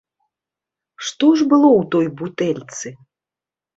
Што 1.09 1.29
ж 1.41 1.47
было 1.53 1.69
ў 1.81 1.83
той 1.97 2.05
бутэльцы? 2.23 2.87